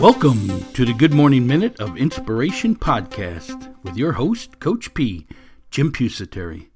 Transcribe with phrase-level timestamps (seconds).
[0.00, 5.26] Welcome to the Good Morning Minute of Inspiration podcast with your host, Coach P,
[5.70, 6.70] Jim Pusateri.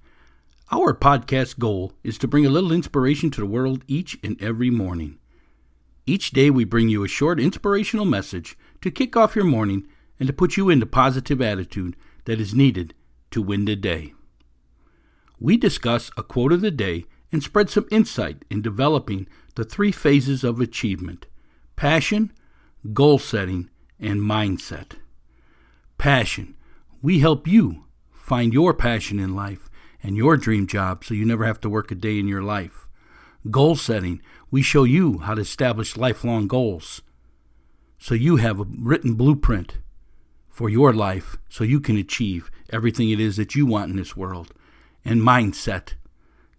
[0.70, 4.68] Our podcast goal is to bring a little inspiration to the world each and every
[4.68, 5.18] morning.
[6.04, 9.86] Each day, we bring you a short inspirational message to kick off your morning
[10.20, 11.96] and to put you in the positive attitude
[12.26, 12.92] that is needed
[13.30, 14.12] to win the day.
[15.40, 19.92] We discuss a quote of the day and spread some insight in developing the three
[19.92, 21.24] phases of achievement
[21.74, 22.30] passion,
[22.92, 24.92] goal setting, and mindset.
[25.96, 26.54] Passion.
[27.00, 29.70] We help you find your passion in life
[30.02, 32.88] and your dream job so you never have to work a day in your life.
[33.50, 34.20] Goal setting.
[34.50, 37.02] We show you how to establish lifelong goals
[37.98, 39.78] so you have a written blueprint
[40.50, 44.16] for your life so you can achieve everything it is that you want in this
[44.16, 44.52] world.
[45.04, 45.94] And mindset.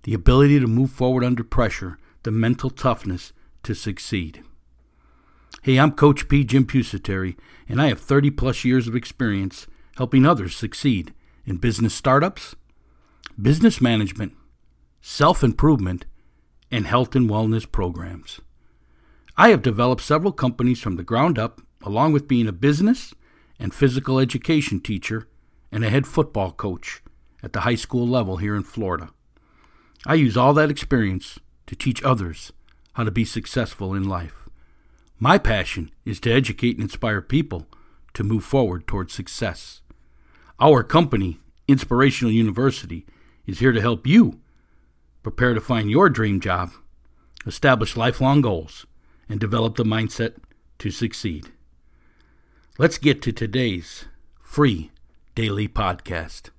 [0.03, 4.44] The ability to move forward under pressure, the mental toughness to succeed.
[5.66, 6.44] Hey, I'm Coach P.
[6.44, 7.36] Jim Pusateri,
[7.68, 11.12] and I have 30 plus years of experience helping others succeed
[11.44, 12.56] in business startups,
[13.42, 14.34] business management,
[15.02, 16.06] self improvement,
[16.70, 18.42] and health and wellness programs.
[19.38, 23.16] I have developed several companies from the ground up, along with being a business
[23.58, 25.28] and physical education teacher
[25.72, 27.02] and a head football coach
[27.42, 29.10] at the high school level here in Florida.
[30.06, 32.54] I use all that experience to teach others
[32.94, 34.45] how to be successful in life.
[35.26, 37.66] My passion is to educate and inspire people
[38.14, 39.81] to move forward towards success.
[40.59, 43.08] Our company, Inspirational University,
[43.48, 44.40] is here to help you
[45.23, 46.73] prepare to find your dream job,
[47.48, 48.86] establish lifelong goals,
[49.28, 50.36] and develop the mindset
[50.78, 51.48] to succeed.
[52.78, 54.06] Let's get to today's
[54.44, 54.92] free
[55.34, 56.52] daily podcast.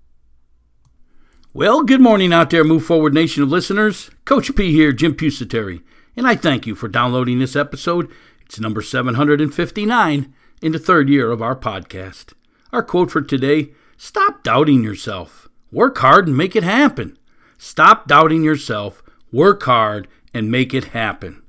[1.54, 4.10] Well, good morning out there, Move Forward Nation of listeners.
[4.24, 5.84] Coach P here, Jim Pusateri,
[6.16, 8.10] and I thank you for downloading this episode
[8.46, 12.32] it's number 759 in the third year of our podcast.
[12.72, 15.48] Our quote for today Stop doubting yourself.
[15.72, 17.18] Work hard and make it happen.
[17.58, 19.02] Stop doubting yourself.
[19.32, 21.42] Work hard and make it happen.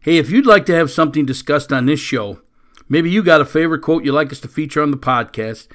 [0.00, 2.40] Hey, if you'd like to have something discussed on this show,
[2.88, 5.68] maybe you got a favorite quote you'd like us to feature on the podcast.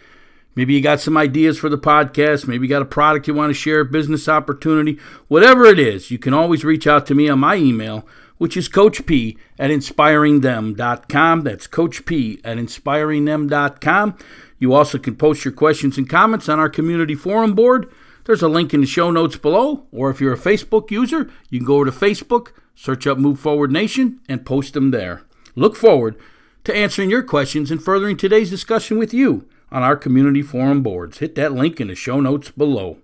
[0.55, 2.47] Maybe you got some ideas for the podcast.
[2.47, 6.11] Maybe you got a product you want to share, a business opportunity, whatever it is,
[6.11, 9.71] you can always reach out to me on my email, which is Coach P at
[9.71, 11.41] inspiringthem.com.
[11.41, 14.17] That's Coach P at inspiringthem.com.
[14.59, 17.91] You also can post your questions and comments on our community forum board.
[18.25, 21.59] There's a link in the show notes below, or if you're a Facebook user, you
[21.59, 25.21] can go over to Facebook, search up Move Forward Nation, and post them there.
[25.55, 26.15] Look forward
[26.63, 31.19] to answering your questions and furthering today's discussion with you on our community forum boards.
[31.19, 32.97] Hit that link in the show notes below.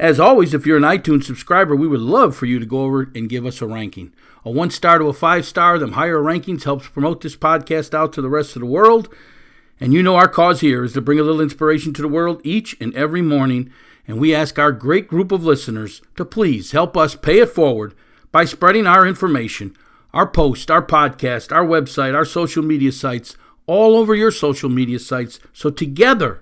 [0.00, 3.10] As always, if you're an iTunes subscriber, we would love for you to go over
[3.16, 4.12] and give us a ranking.
[4.44, 8.12] A one star to a five star, them higher rankings helps promote this podcast out
[8.12, 9.12] to the rest of the world.
[9.80, 12.40] And you know our cause here is to bring a little inspiration to the world
[12.44, 13.72] each and every morning.
[14.06, 17.94] And we ask our great group of listeners to please help us pay it forward
[18.30, 19.76] by spreading our information,
[20.14, 23.36] our post, our podcast, our website, our social media sites,
[23.66, 25.40] all over your social media sites.
[25.52, 26.40] So together,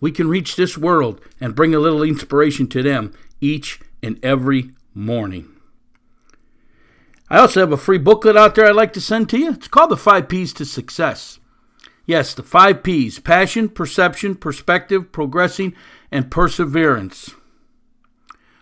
[0.00, 4.70] we can reach this world and bring a little inspiration to them each and every
[4.94, 5.48] morning.
[7.28, 9.52] I also have a free booklet out there I'd like to send to you.
[9.52, 11.40] It's called The Five P's to Success.
[12.06, 15.74] Yes, the five P's passion, perception, perspective, progressing,
[16.12, 17.34] and perseverance.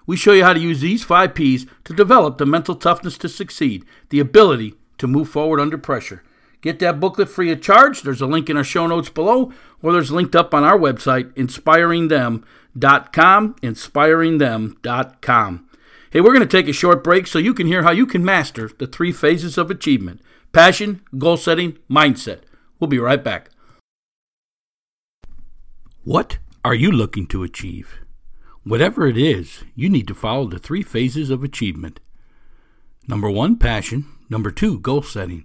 [0.07, 3.29] We show you how to use these five P's to develop the mental toughness to
[3.29, 6.23] succeed, the ability to move forward under pressure,
[6.65, 8.01] Get that booklet free of charge.
[8.01, 9.53] There's a link in our show notes below,
[9.83, 13.55] or there's linked up on our website, inspiringthem.com.
[13.57, 15.69] Inspiringthem.com.
[16.11, 18.25] Hey, we're going to take a short break so you can hear how you can
[18.25, 20.23] master the three phases of achievement
[20.53, 22.41] passion, goal setting, mindset.
[22.81, 23.51] We'll be right back.
[26.03, 27.99] What are you looking to achieve?
[28.63, 32.01] Whatever it is, you need to follow the three phases of achievement.
[33.07, 34.07] Number one, passion.
[34.31, 35.45] Number two, goal setting.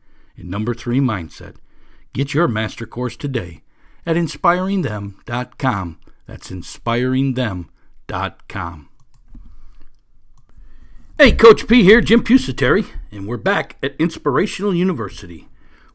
[0.41, 1.57] And number three, mindset.
[2.13, 3.61] Get your master course today
[4.07, 5.99] at inspiringthem.com.
[6.25, 8.89] That's inspiringthem.com.
[11.19, 15.47] Hey, Coach P here, Jim Pusateri, and we're back at Inspirational University,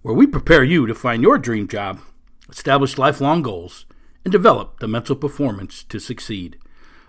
[0.03, 1.99] where we prepare you to find your dream job,
[2.49, 3.85] establish lifelong goals,
[4.25, 6.57] and develop the mental performance to succeed.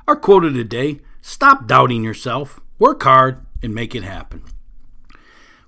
[0.08, 4.42] Our quote of the day stop doubting yourself, work hard, and make it happen.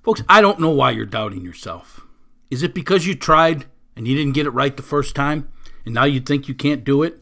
[0.01, 2.05] Folks, I don't know why you're doubting yourself.
[2.49, 3.65] Is it because you tried
[3.95, 5.49] and you didn't get it right the first time,
[5.85, 7.21] and now you think you can't do it?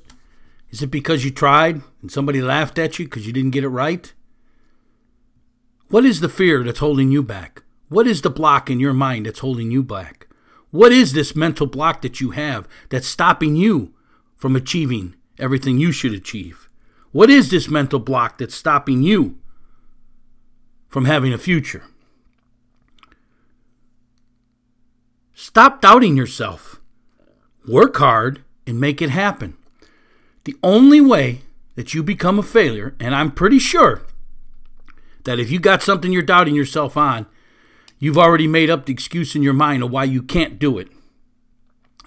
[0.70, 3.70] Is it because you tried and somebody laughed at you because you didn't get it
[3.70, 4.14] right?
[5.90, 7.64] What is the fear that's holding you back?
[7.90, 10.28] What is the block in your mind that's holding you back?
[10.70, 13.94] What is this mental block that you have that's stopping you
[14.36, 16.70] from achieving everything you should achieve?
[17.12, 19.40] What is this mental block that's stopping you
[20.90, 21.86] from having a future?
[25.40, 26.82] Stop doubting yourself.
[27.68, 29.56] Work hard and make it happen.
[30.46, 31.42] The only way
[31.76, 34.02] that you become a failure, and I'm pretty sure
[35.26, 37.28] that if you got something you're doubting yourself on,
[38.00, 40.88] you've already made up the excuse in your mind of why you can't do it.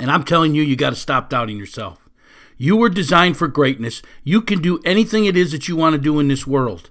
[0.00, 2.08] And I'm telling you, you got to stop doubting yourself.
[2.56, 4.02] You were designed for greatness.
[4.24, 6.90] You can do anything it is that you want to do in this world.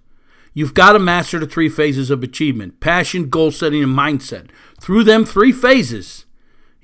[0.54, 4.50] You've got to master the three phases of achievement passion, goal setting, and mindset.
[4.80, 6.26] Through them three phases,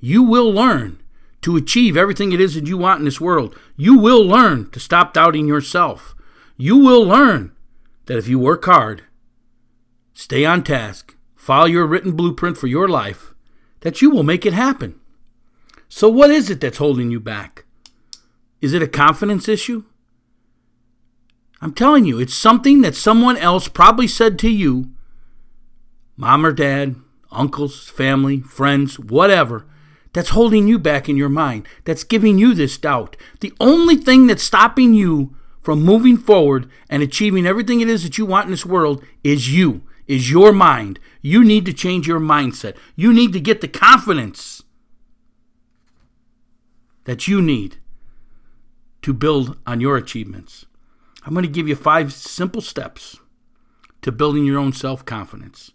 [0.06, 1.02] you will learn
[1.42, 3.58] to achieve everything it is that you want in this world.
[3.76, 6.14] You will learn to stop doubting yourself.
[6.58, 7.54] You will learn
[8.06, 9.02] that if you work hard,
[10.14, 13.34] stay on task, follow your written blueprint for your life,
[13.80, 14.94] that you will make it happen.
[15.90, 17.66] So, what is it that's holding you back?
[18.62, 19.86] Is it a confidence issue?
[21.62, 24.92] I'm telling you, it's something that someone else probably said to you
[26.16, 26.96] mom or dad,
[27.32, 29.66] uncles, family, friends, whatever
[30.16, 33.18] that's holding you back in your mind, that's giving you this doubt.
[33.42, 38.18] The only thing that's stopping you from moving forward and achieving everything it is that
[38.18, 41.00] you want in this world is you is your mind.
[41.22, 42.78] You need to change your mindset.
[42.96, 44.64] You need to get the confidence
[47.04, 47.78] that you need
[49.02, 50.66] to build on your achievements.
[51.26, 53.20] I'm going to give you five simple steps
[54.02, 55.72] to building your own self confidence.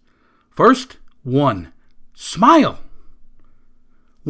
[0.49, 1.75] First, one,
[2.15, 2.79] smile.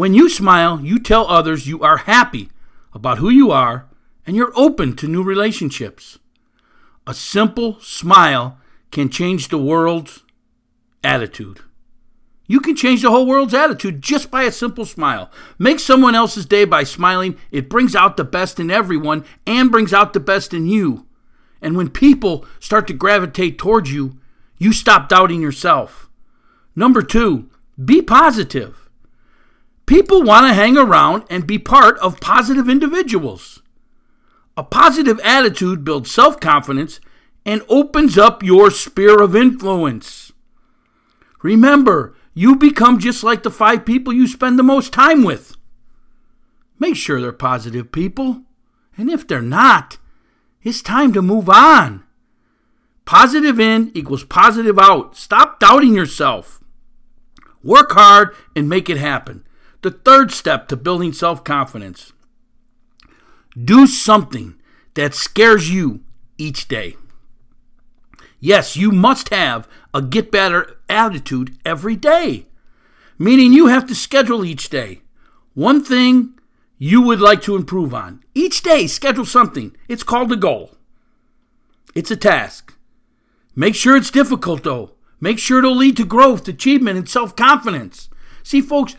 [0.00, 2.48] When you smile, you tell others you are happy
[2.94, 3.86] about who you are
[4.26, 6.18] and you're open to new relationships.
[7.06, 8.56] A simple smile
[8.90, 10.24] can change the world's
[11.04, 11.60] attitude.
[12.46, 15.30] You can change the whole world's attitude just by a simple smile.
[15.58, 17.36] Make someone else's day by smiling.
[17.50, 21.06] It brings out the best in everyone and brings out the best in you.
[21.60, 24.16] And when people start to gravitate towards you,
[24.56, 26.08] you stop doubting yourself.
[26.74, 28.79] Number two, be positive.
[29.90, 33.60] People want to hang around and be part of positive individuals.
[34.56, 37.00] A positive attitude builds self confidence
[37.44, 40.30] and opens up your sphere of influence.
[41.42, 45.56] Remember, you become just like the five people you spend the most time with.
[46.78, 48.42] Make sure they're positive people.
[48.96, 49.98] And if they're not,
[50.62, 52.04] it's time to move on.
[53.06, 55.16] Positive in equals positive out.
[55.16, 56.62] Stop doubting yourself.
[57.64, 59.42] Work hard and make it happen.
[59.82, 62.12] The third step to building self confidence
[63.56, 64.54] do something
[64.94, 66.00] that scares you
[66.38, 66.96] each day.
[68.38, 72.46] Yes, you must have a get better attitude every day,
[73.18, 75.02] meaning you have to schedule each day.
[75.54, 76.34] One thing
[76.78, 78.24] you would like to improve on.
[78.34, 79.76] Each day, schedule something.
[79.88, 80.76] It's called a goal,
[81.94, 82.74] it's a task.
[83.54, 84.92] Make sure it's difficult, though.
[85.20, 88.08] Make sure it'll lead to growth, achievement, and self confidence.
[88.42, 88.96] See, folks,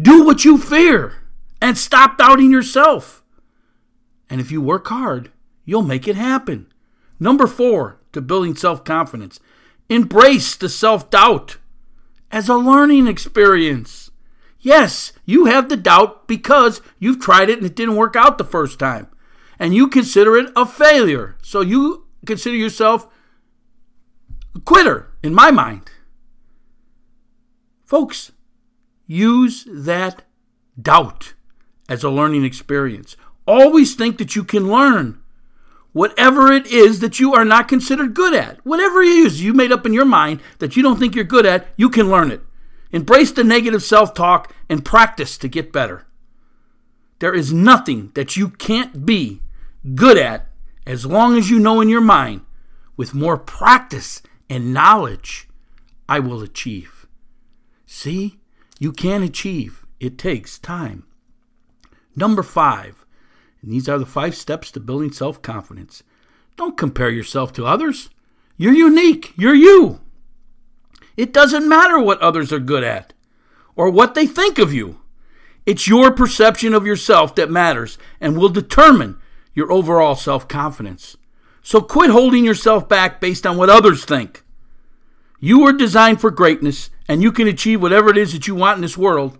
[0.00, 1.14] do what you fear
[1.60, 3.22] and stop doubting yourself.
[4.28, 5.30] And if you work hard,
[5.64, 6.72] you'll make it happen.
[7.18, 9.40] Number four, to building self confidence.
[9.88, 11.58] Embrace the self doubt
[12.30, 14.10] as a learning experience.
[14.58, 18.44] Yes, you have the doubt because you've tried it and it didn't work out the
[18.44, 19.08] first time.
[19.58, 21.36] and you consider it a failure.
[21.40, 23.06] So you consider yourself
[24.54, 25.90] a quitter, in my mind.
[27.86, 28.32] Folks,
[29.06, 30.22] use that
[30.80, 31.34] doubt
[31.88, 33.16] as a learning experience.
[33.46, 35.20] Always think that you can learn
[35.92, 38.64] whatever it is that you are not considered good at.
[38.66, 41.46] Whatever it is you made up in your mind that you don't think you're good
[41.46, 42.42] at, you can learn it.
[42.92, 46.06] Embrace the negative self talk and practice to get better.
[47.18, 49.40] There is nothing that you can't be
[49.94, 50.48] good at
[50.86, 52.42] as long as you know in your mind,
[52.96, 55.48] with more practice and knowledge,
[56.08, 57.06] I will achieve.
[57.86, 58.38] See,
[58.78, 59.86] you can achieve.
[60.00, 61.04] It takes time.
[62.14, 63.04] Number five,
[63.62, 66.02] and these are the five steps to building self confidence.
[66.56, 68.10] Don't compare yourself to others.
[68.56, 69.32] You're unique.
[69.36, 70.00] You're you.
[71.16, 73.12] It doesn't matter what others are good at
[73.74, 75.00] or what they think of you.
[75.66, 79.18] It's your perception of yourself that matters and will determine
[79.52, 81.16] your overall self confidence.
[81.62, 84.44] So quit holding yourself back based on what others think.
[85.40, 88.76] You were designed for greatness, and you can achieve whatever it is that you want
[88.76, 89.38] in this world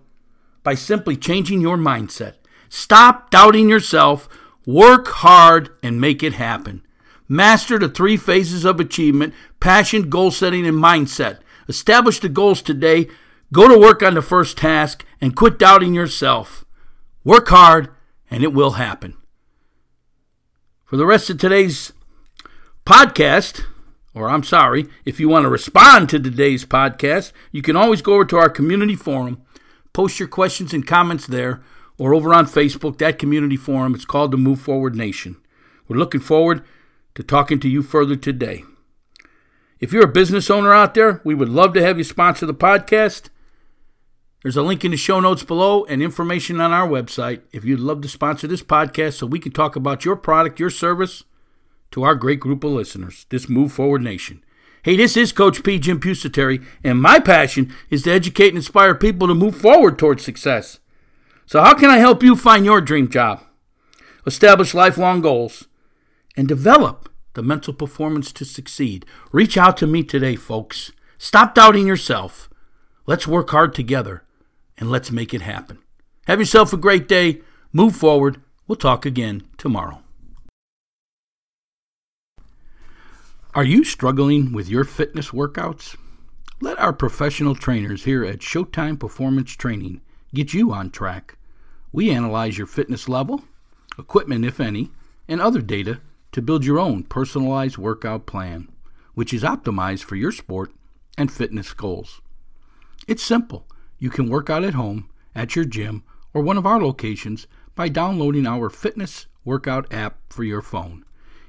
[0.63, 2.35] by simply changing your mindset.
[2.69, 4.27] Stop doubting yourself,
[4.65, 6.83] work hard, and make it happen.
[7.27, 11.39] Master the three phases of achievement passion, goal setting, and mindset.
[11.67, 13.07] Establish the goals today.
[13.51, 16.65] Go to work on the first task and quit doubting yourself.
[17.23, 17.89] Work hard,
[18.29, 19.15] and it will happen.
[20.85, 21.91] For the rest of today's
[22.85, 23.65] podcast,
[24.17, 28.15] or I'm sorry, if you want to respond to today's podcast, you can always go
[28.15, 29.43] over to our community forum,
[29.93, 31.61] post your questions and comments there,
[31.99, 33.93] or over on Facebook, that community forum.
[33.93, 35.37] It's called the Move Forward Nation.
[35.87, 36.63] We're looking forward
[37.15, 38.63] to talking to you further today.
[39.79, 42.53] If you're a business owner out there, we would love to have you sponsor the
[42.53, 43.29] podcast.
[44.41, 47.79] There's a link in the show notes below and information on our website if you'd
[47.79, 51.23] love to sponsor this podcast so we can talk about your product, your service
[51.91, 54.43] to our great group of listeners, this Move Forward Nation.
[54.83, 55.79] Hey, this is Coach P.
[55.79, 60.23] Jim Pusateri, and my passion is to educate and inspire people to move forward towards
[60.23, 60.79] success.
[61.45, 63.43] So, how can I help you find your dream job,
[64.25, 65.67] establish lifelong goals,
[66.35, 69.05] and develop the mental performance to succeed?
[69.31, 70.91] Reach out to me today, folks.
[71.17, 72.49] Stop doubting yourself.
[73.05, 74.23] Let's work hard together
[74.77, 75.79] and let's make it happen.
[76.27, 77.41] Have yourself a great day.
[77.73, 78.41] Move forward.
[78.67, 80.01] We'll talk again tomorrow.
[83.57, 85.97] Are you struggling with your fitness workouts?
[86.61, 91.39] Let our professional trainers here at Showtime Performance Training get you on track.
[91.91, 93.45] We analyze your fitness level,
[93.97, 94.91] equipment, if any,
[95.27, 96.01] and other data
[96.33, 98.69] to build your own personalized workout plan,
[99.15, 100.71] which is optimized for your sport
[101.17, 102.21] and fitness goals.
[103.07, 103.65] It's simple.
[103.97, 107.89] You can work out at home, at your gym, or one of our locations by
[107.89, 111.05] downloading our fitness workout app for your phone.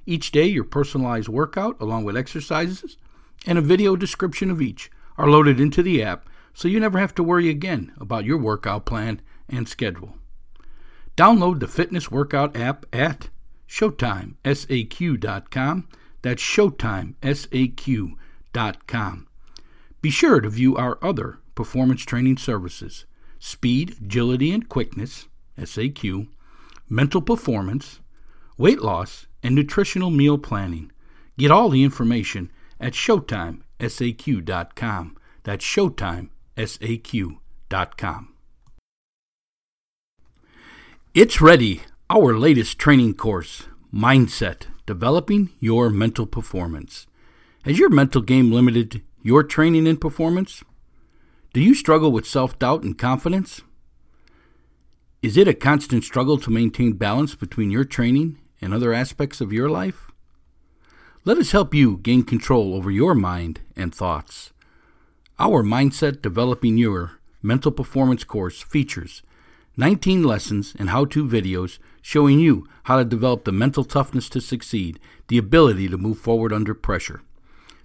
[0.08, 2.96] Each day, your personalized workout, along with exercises
[3.44, 7.14] and a video description of each, are loaded into the app so you never have
[7.16, 10.16] to worry again about your workout plan and schedule.
[11.14, 13.28] Download the fitness workout app at
[13.68, 15.88] ShowtimeSAQ.com.
[16.22, 19.26] That's ShowtimeSAQ.com.
[20.00, 23.04] Be sure to view our other performance training services
[23.38, 26.28] speed, agility, and quickness, SAQ,
[26.88, 28.00] mental performance,
[28.56, 30.90] weight loss, and nutritional meal planning.
[31.37, 35.16] Get all the information at ShowtimeSAQ.com.
[35.45, 38.35] That's ShowtimeSAQ.com.
[41.14, 41.80] It's ready,
[42.11, 47.09] our latest training course, Mindset Developing Your Mental Performance.
[47.64, 50.62] Has your mental game limited your training and performance?
[51.52, 53.62] Do you struggle with self doubt and confidence?
[55.23, 59.52] Is it a constant struggle to maintain balance between your training and other aspects of
[59.52, 60.10] your life?
[61.24, 64.52] Let us help you gain control over your mind and thoughts.
[65.38, 69.22] Our Mindset Developing Your Mental Performance course features
[69.76, 74.40] 19 lessons and how to videos showing you how to develop the mental toughness to
[74.40, 74.98] succeed,
[75.28, 77.22] the ability to move forward under pressure.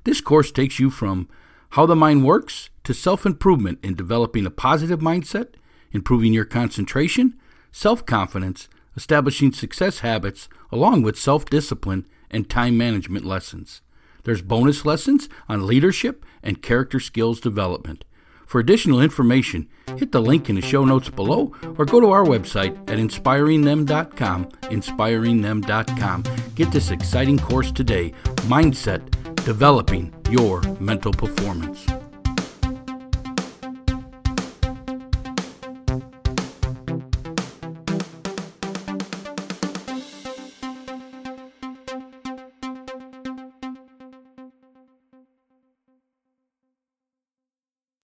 [0.04, 1.30] This course takes you from
[1.72, 5.50] how the mind works to self improvement in developing a positive mindset,
[5.92, 7.36] improving your concentration,
[7.72, 13.82] self confidence, establishing success habits, along with self discipline and time management lessons.
[14.24, 18.06] There's bonus lessons on leadership and character skills development.
[18.46, 22.24] For additional information, hit the link in the show notes below or go to our
[22.24, 24.46] website at inspiringthem.com.
[24.46, 26.24] Inspiringthem.com.
[26.56, 28.14] Get this exciting course today
[28.48, 29.10] Mindset
[29.44, 32.03] Developing Your Mental Performance.